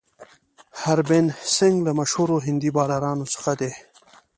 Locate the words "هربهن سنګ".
0.81-1.75